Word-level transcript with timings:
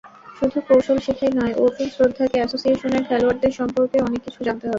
শুধু 0.37 0.57
কৌশল 0.67 0.97
শেখাই 1.05 1.31
নয়, 1.39 1.53
অর্জুন-শ্রদ্ধাকে 1.63 2.37
অ্যাসোসিয়েশনের 2.39 3.03
খেলোয়াড়দের 3.07 3.53
সম্পর্কেও 3.59 4.05
অনেক 4.07 4.21
কিছু 4.25 4.39
জানতে 4.47 4.63
হবে। 4.63 4.69